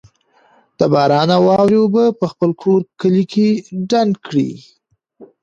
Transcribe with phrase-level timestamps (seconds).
[0.77, 3.47] د باران او واورې اوبه په خپل کور، کلي کي
[3.89, 4.51] ډنډ کړئ